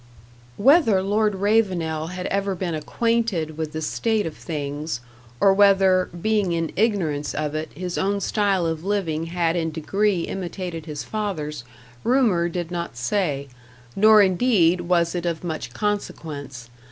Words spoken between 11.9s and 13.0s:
rumour did not